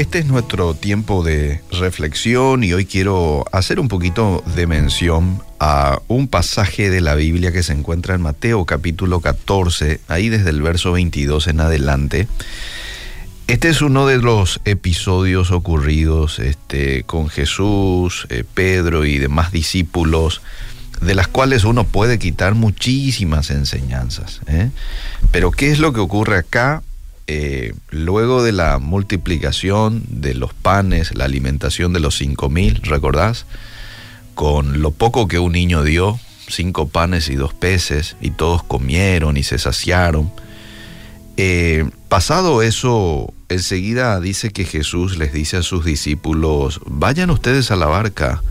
[0.00, 6.00] Este es nuestro tiempo de reflexión y hoy quiero hacer un poquito de mención a
[6.08, 10.62] un pasaje de la Biblia que se encuentra en Mateo capítulo 14, ahí desde el
[10.62, 12.28] verso 22 en adelante.
[13.46, 20.40] Este es uno de los episodios ocurridos este, con Jesús, eh, Pedro y demás discípulos
[21.02, 24.40] de las cuales uno puede quitar muchísimas enseñanzas.
[24.46, 24.70] ¿eh?
[25.30, 26.82] Pero ¿qué es lo que ocurre acá?
[27.32, 33.46] Eh, luego de la multiplicación de los panes, la alimentación de los cinco mil, ¿recordás?
[34.34, 39.36] Con lo poco que un niño dio, cinco panes y dos peces, y todos comieron
[39.36, 40.32] y se saciaron.
[41.36, 47.76] Eh, pasado eso, enseguida dice que Jesús les dice a sus discípulos, vayan ustedes a
[47.76, 48.42] la barca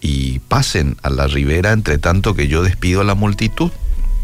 [0.00, 3.70] y pasen a la ribera entre tanto que yo despido a la multitud.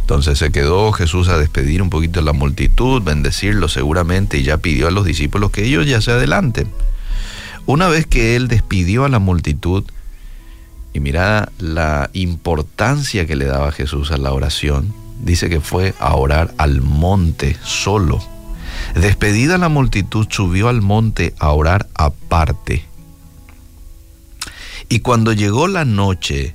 [0.08, 4.56] Entonces se quedó Jesús a despedir un poquito a la multitud, bendecirlo seguramente y ya
[4.56, 6.66] pidió a los discípulos que ellos ya se adelanten.
[7.66, 9.84] Una vez que él despidió a la multitud,
[10.94, 16.14] y mira la importancia que le daba Jesús a la oración, dice que fue a
[16.14, 18.18] orar al monte solo.
[18.94, 22.86] Despedida la multitud, subió al monte a orar aparte.
[24.88, 26.54] Y cuando llegó la noche,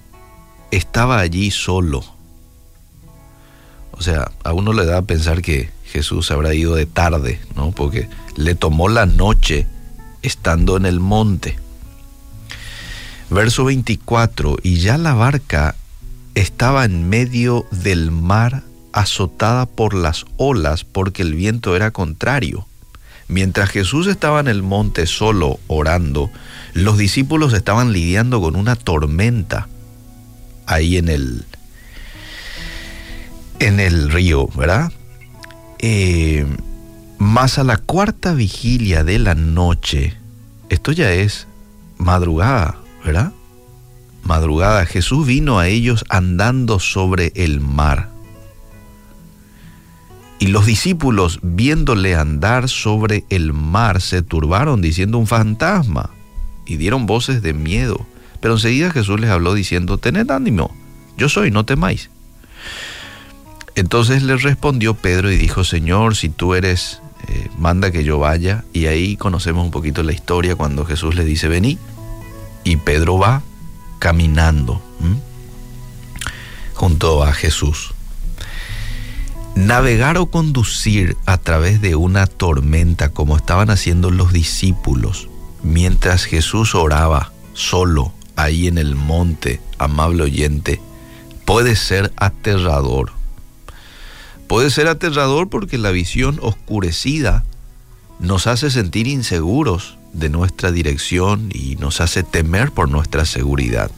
[0.72, 2.13] estaba allí solo.
[4.04, 7.72] O sea, a uno le da a pensar que Jesús habrá ido de tarde, ¿no?
[7.72, 9.66] Porque le tomó la noche
[10.22, 11.58] estando en el monte.
[13.30, 15.76] Verso 24, y ya la barca
[16.36, 22.68] estaba en medio del mar azotada por las olas porque el viento era contrario.
[23.30, 26.30] Mientras Jesús estaba en el monte solo orando,
[26.74, 29.70] los discípulos estaban lidiando con una tormenta
[30.66, 31.46] ahí en el,
[33.64, 34.92] en el río, ¿verdad?
[35.80, 36.46] Eh,
[37.18, 40.18] más a la cuarta vigilia de la noche,
[40.70, 41.48] esto ya es
[41.98, 43.32] madrugada, ¿verdad?
[44.24, 48.10] Madrugada, Jesús vino a ellos andando sobre el mar.
[50.40, 56.10] Y los discípulos, viéndole andar sobre el mar, se turbaron diciendo un fantasma
[56.66, 58.06] y dieron voces de miedo.
[58.42, 60.76] Pero enseguida Jesús les habló diciendo, tened ánimo,
[61.18, 62.10] yo soy, no temáis.
[63.76, 68.64] Entonces les respondió Pedro y dijo, Señor, si tú eres, eh, manda que yo vaya.
[68.74, 71.78] Y ahí conocemos un poquito la historia cuando Jesús le dice, vení.
[72.64, 73.42] Y Pedro va
[74.00, 74.82] caminando
[76.74, 77.94] junto a Jesús.
[79.56, 85.30] Navegar o conducir a través de una tormenta como estaban haciendo los discípulos
[85.64, 90.82] mientras Jesús oraba solo ahí en el monte, amable oyente,
[91.46, 93.14] puede ser aterrador.
[94.54, 97.44] Puede ser aterrador porque la visión oscurecida
[98.20, 103.90] nos hace sentir inseguros de nuestra dirección y nos hace temer por nuestra seguridad.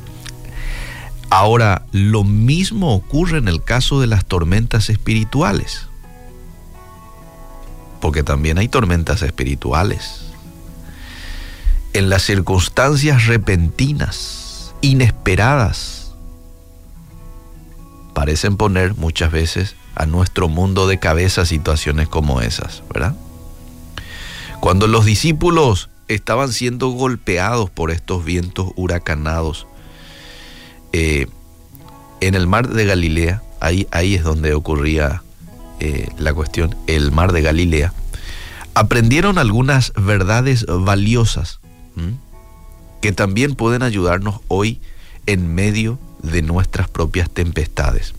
[1.29, 5.89] Ahora, lo mismo ocurre en el caso de las tormentas espirituales,
[7.99, 10.21] porque también hay tormentas espirituales
[11.91, 16.15] en las circunstancias repentinas, inesperadas,
[18.13, 23.15] parecen poner muchas veces a nuestro mundo de cabeza situaciones como esas, ¿verdad?
[24.59, 29.67] Cuando los discípulos estaban siendo golpeados por estos vientos huracanados
[30.93, 31.27] eh,
[32.21, 35.23] en el mar de Galilea, ahí, ahí es donde ocurría
[35.79, 37.93] eh, la cuestión, el mar de Galilea,
[38.73, 41.59] aprendieron algunas verdades valiosas
[43.01, 44.81] que también pueden ayudarnos hoy
[45.27, 48.13] en medio de nuestras propias tempestades.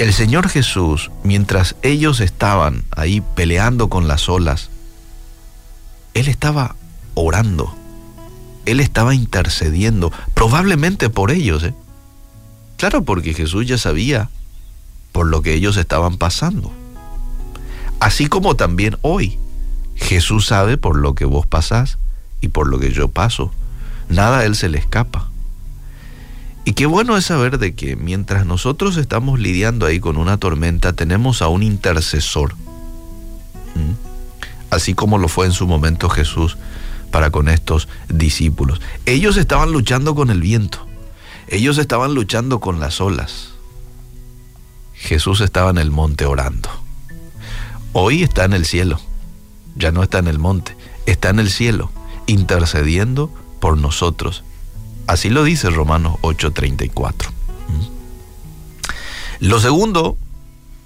[0.00, 4.70] El Señor Jesús, mientras ellos estaban ahí peleando con las olas,
[6.14, 6.74] Él estaba
[7.12, 7.76] orando,
[8.64, 11.64] Él estaba intercediendo, probablemente por ellos.
[11.64, 11.74] ¿eh?
[12.78, 14.30] Claro, porque Jesús ya sabía
[15.12, 16.72] por lo que ellos estaban pasando.
[18.00, 19.38] Así como también hoy,
[19.96, 21.98] Jesús sabe por lo que vos pasás
[22.40, 23.52] y por lo que yo paso.
[24.08, 25.29] Nada a Él se le escapa.
[26.64, 30.92] Y qué bueno es saber de que mientras nosotros estamos lidiando ahí con una tormenta,
[30.92, 32.54] tenemos a un intercesor.
[33.74, 33.94] ¿Mm?
[34.70, 36.56] Así como lo fue en su momento Jesús
[37.10, 38.80] para con estos discípulos.
[39.06, 40.86] Ellos estaban luchando con el viento.
[41.48, 43.50] Ellos estaban luchando con las olas.
[44.94, 46.68] Jesús estaba en el monte orando.
[47.92, 49.00] Hoy está en el cielo.
[49.76, 51.90] Ya no está en el monte, está en el cielo
[52.26, 54.44] intercediendo por nosotros.
[55.10, 57.30] Así lo dice Romanos 8:34.
[57.68, 59.44] ¿Mm?
[59.44, 60.16] Lo segundo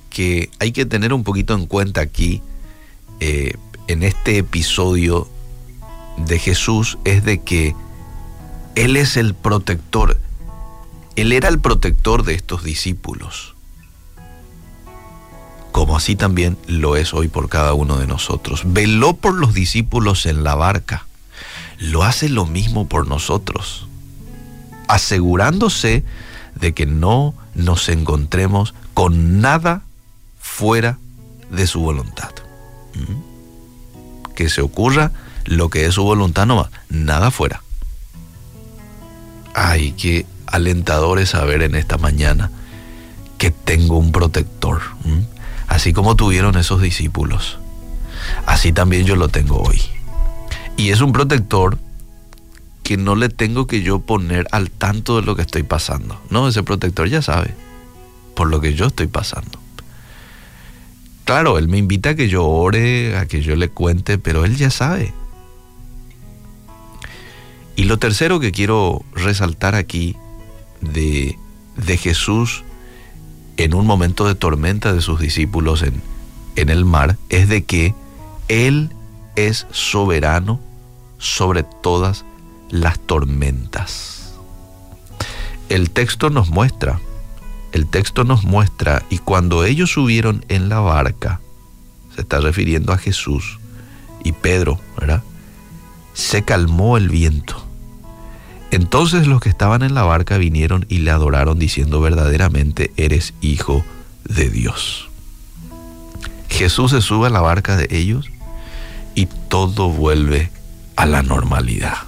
[0.09, 2.41] que hay que tener un poquito en cuenta aquí,
[3.21, 3.53] eh,
[3.87, 5.29] en este episodio
[6.17, 7.77] de Jesús es de que
[8.77, 10.19] Él es el protector.
[11.17, 13.55] Él era el protector de estos discípulos.
[15.71, 18.63] Como así también lo es hoy por cada uno de nosotros.
[18.65, 21.07] Veló por los discípulos en la barca.
[21.79, 23.87] Lo hace lo mismo por nosotros.
[24.95, 26.05] Asegurándose
[26.55, 29.83] de que no nos encontremos con nada
[30.39, 30.99] fuera
[31.51, 32.31] de su voluntad.
[32.95, 34.35] ¿Mm?
[34.35, 35.11] Que se ocurra
[35.45, 37.63] lo que es su voluntad nomás, nada fuera.
[39.55, 42.51] Ay, qué alentador es saber en esta mañana
[43.39, 44.81] que tengo un protector.
[45.67, 47.59] Así como tuvieron esos discípulos,
[48.47, 49.83] así también yo lo tengo hoy.
[50.77, 51.79] Y es un protector
[52.85, 56.21] que no le tengo que yo poner al tanto de lo que estoy pasando.
[56.31, 57.55] No, ese protector ya sabe
[58.37, 59.59] por lo que yo estoy pasando.
[61.25, 64.57] Claro, él me invita a que yo ore, a que yo le cuente, pero él
[64.57, 65.15] ya sabe.
[67.75, 70.17] Y lo tercero que quiero resaltar aquí
[70.83, 71.39] de,
[71.77, 72.65] de Jesús
[73.57, 76.03] en un momento de tormenta de sus discípulos en,
[76.57, 77.95] en el mar es de que
[78.49, 78.91] Él
[79.37, 80.61] es soberano
[81.19, 82.27] sobre todas
[82.71, 84.35] las tormentas.
[85.69, 87.01] El texto nos muestra,
[87.73, 91.41] el texto nos muestra, y cuando ellos subieron en la barca,
[92.15, 93.59] se está refiriendo a Jesús
[94.23, 95.23] y Pedro, ¿verdad?
[96.13, 97.65] Se calmó el viento
[98.75, 103.85] entonces los que estaban en la barca vinieron y le adoraron diciendo verdaderamente eres hijo
[104.25, 105.09] de Dios.
[106.49, 108.33] Jesús se sube a la barca de ellos
[109.15, 110.51] y todo vuelve
[110.97, 111.99] a la normalidad.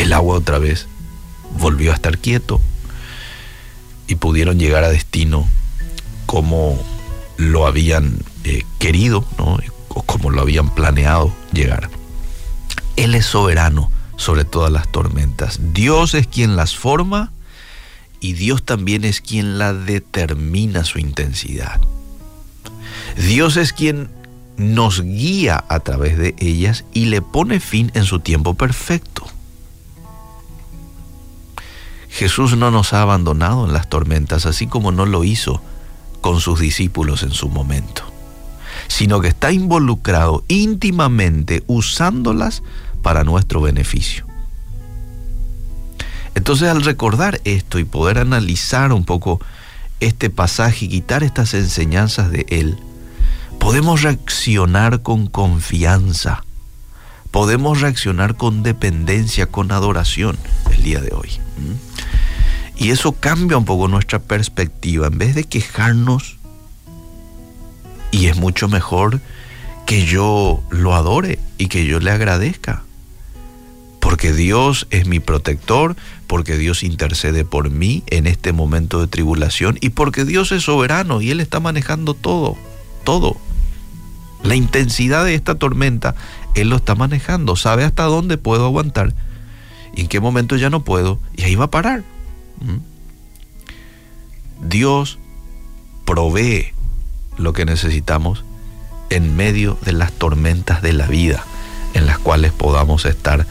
[0.00, 0.86] El agua otra vez
[1.58, 2.58] volvió a estar quieto
[4.06, 5.46] y pudieron llegar a destino
[6.24, 6.82] como
[7.36, 11.90] lo habían eh, querido o como lo habían planeado llegar.
[12.96, 15.60] Él es soberano sobre todas las tormentas.
[15.74, 17.30] Dios es quien las forma
[18.20, 21.78] y Dios también es quien la determina su intensidad.
[23.18, 24.08] Dios es quien
[24.56, 29.09] nos guía a través de ellas y le pone fin en su tiempo perfecto.
[32.10, 35.62] Jesús no nos ha abandonado en las tormentas, así como no lo hizo
[36.20, 38.02] con sus discípulos en su momento,
[38.88, 42.62] sino que está involucrado íntimamente usándolas
[43.02, 44.26] para nuestro beneficio.
[46.34, 49.40] Entonces al recordar esto y poder analizar un poco
[50.00, 52.76] este pasaje y quitar estas enseñanzas de él,
[53.58, 56.44] podemos reaccionar con confianza,
[57.30, 60.38] podemos reaccionar con dependencia, con adoración
[60.70, 61.30] el día de hoy.
[62.80, 65.06] Y eso cambia un poco nuestra perspectiva.
[65.06, 66.38] En vez de quejarnos,
[68.10, 69.20] y es mucho mejor
[69.86, 72.82] que yo lo adore y que yo le agradezca
[74.00, 75.94] porque Dios es mi protector,
[76.26, 81.20] porque Dios intercede por mí en este momento de tribulación y porque Dios es soberano
[81.20, 82.56] y Él está manejando todo,
[83.04, 83.36] todo.
[84.42, 86.14] La intensidad de esta tormenta,
[86.54, 89.14] Él lo está manejando, sabe hasta dónde puedo aguantar
[89.94, 92.02] y en qué momento ya no puedo y ahí va a parar.
[94.62, 95.18] Dios
[96.04, 96.72] provee
[97.38, 98.44] lo que necesitamos
[99.08, 101.44] en medio de las tormentas de la vida
[101.94, 103.46] en las cuales podamos estar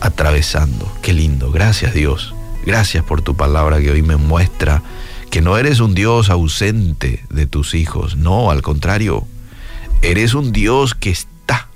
[0.00, 0.90] atravesando.
[1.02, 1.50] Qué lindo.
[1.52, 2.34] Gracias Dios.
[2.66, 4.82] Gracias por tu palabra que hoy me muestra
[5.30, 8.16] que no eres un Dios ausente de tus hijos.
[8.16, 9.26] No, al contrario.
[10.02, 11.68] Eres un Dios que está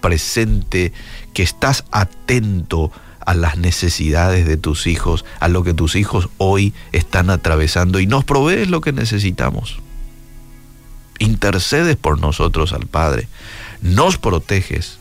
[0.00, 0.92] presente,
[1.32, 2.90] que estás atento
[3.26, 8.06] a las necesidades de tus hijos, a lo que tus hijos hoy están atravesando y
[8.06, 9.78] nos provees lo que necesitamos.
[11.18, 13.28] Intercedes por nosotros al Padre,
[13.80, 14.98] nos proteges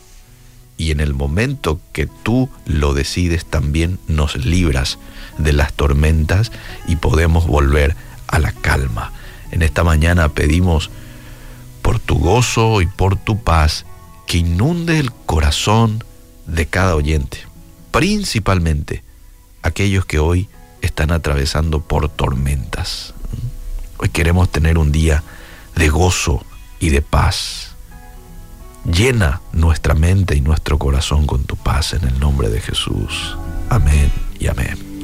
[0.77, 5.00] y en el momento que tú lo decides también nos libras
[5.38, 6.51] de las tormentas
[6.88, 7.96] y podemos volver
[8.27, 9.12] a la calma.
[9.51, 10.89] En esta mañana pedimos
[11.82, 13.86] por tu gozo y por tu paz
[14.25, 16.03] que inunde el corazón
[16.48, 17.39] de cada oyente,
[17.93, 19.03] principalmente
[19.62, 20.50] aquellos que hoy
[20.81, 23.13] están atravesando por tormentas.
[23.97, 25.23] Hoy queremos tener un día
[25.75, 26.43] de gozo
[26.79, 27.75] y de paz.
[28.83, 33.38] Llena nuestra mente y nuestro corazón con tu paz en el nombre de Jesús.
[33.69, 34.92] Amén y amén.